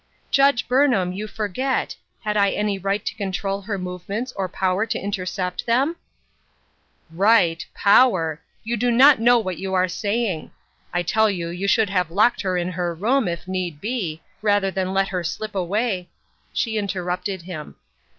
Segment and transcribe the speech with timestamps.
[0.31, 4.97] "Judge Burnham, you forget; had I any right to control her movements, or power to
[4.97, 5.95] intercept them?""
[7.27, 7.63] Right!
[7.75, 8.41] power!
[8.63, 10.49] You do not know what you are saying!
[10.91, 14.71] I tell you you should have locked her in her room, if need be, rather
[14.71, 16.09] than let her slip away"—
[16.51, 17.75] She interrupted him.